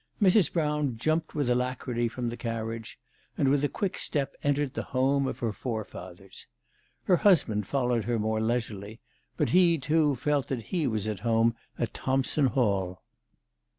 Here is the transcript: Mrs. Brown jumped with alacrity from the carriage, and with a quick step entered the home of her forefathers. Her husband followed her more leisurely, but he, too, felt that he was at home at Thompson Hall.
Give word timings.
Mrs. 0.19 0.51
Brown 0.51 0.97
jumped 0.97 1.35
with 1.35 1.47
alacrity 1.47 2.07
from 2.07 2.29
the 2.29 2.35
carriage, 2.35 2.97
and 3.37 3.49
with 3.49 3.63
a 3.63 3.69
quick 3.69 3.99
step 3.99 4.33
entered 4.43 4.73
the 4.73 4.81
home 4.81 5.27
of 5.27 5.37
her 5.37 5.53
forefathers. 5.53 6.47
Her 7.03 7.17
husband 7.17 7.67
followed 7.67 8.05
her 8.05 8.17
more 8.17 8.41
leisurely, 8.41 8.99
but 9.37 9.49
he, 9.49 9.77
too, 9.77 10.15
felt 10.15 10.47
that 10.47 10.69
he 10.73 10.87
was 10.87 11.07
at 11.07 11.19
home 11.19 11.53
at 11.77 11.93
Thompson 11.93 12.47
Hall. 12.47 13.03